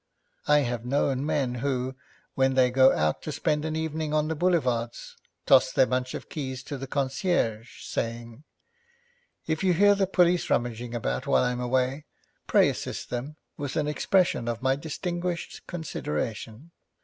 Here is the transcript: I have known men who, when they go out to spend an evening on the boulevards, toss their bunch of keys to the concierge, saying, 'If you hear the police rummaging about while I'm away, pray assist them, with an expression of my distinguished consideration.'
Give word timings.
I 0.47 0.61
have 0.61 0.83
known 0.83 1.23
men 1.27 1.53
who, 1.61 1.95
when 2.33 2.55
they 2.55 2.71
go 2.71 2.91
out 2.91 3.21
to 3.21 3.31
spend 3.31 3.65
an 3.65 3.75
evening 3.75 4.15
on 4.15 4.29
the 4.29 4.35
boulevards, 4.35 5.15
toss 5.45 5.71
their 5.71 5.85
bunch 5.85 6.15
of 6.15 6.27
keys 6.27 6.63
to 6.63 6.77
the 6.79 6.87
concierge, 6.87 7.83
saying, 7.83 8.43
'If 9.45 9.63
you 9.63 9.73
hear 9.73 9.93
the 9.93 10.07
police 10.07 10.49
rummaging 10.49 10.95
about 10.95 11.27
while 11.27 11.43
I'm 11.43 11.61
away, 11.61 12.05
pray 12.47 12.67
assist 12.67 13.11
them, 13.11 13.35
with 13.57 13.75
an 13.75 13.87
expression 13.87 14.47
of 14.47 14.63
my 14.63 14.75
distinguished 14.75 15.67
consideration.' 15.67 16.71